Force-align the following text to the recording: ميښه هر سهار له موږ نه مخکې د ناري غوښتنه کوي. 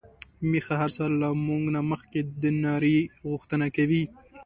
ميښه 0.49 0.75
هر 0.81 0.89
سهار 0.95 1.11
له 1.21 1.29
موږ 1.47 1.63
نه 1.75 1.81
مخکې 1.91 2.19
د 2.41 2.43
ناري 2.63 2.97
غوښتنه 3.29 3.67
کوي. 3.75 4.03